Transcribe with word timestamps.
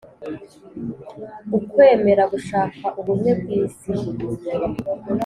ukwemera 1.57 2.23
gushaka 2.33 2.85
ubumwe 2.99 3.31
bw’isi 3.39 3.91